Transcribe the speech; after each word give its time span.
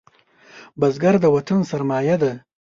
بزګر 0.79 1.15
د 1.21 1.25
وطن 1.35 1.59
سرمايه 1.69 2.15
ده 2.21 2.31